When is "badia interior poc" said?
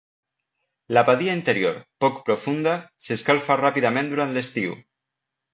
1.09-2.17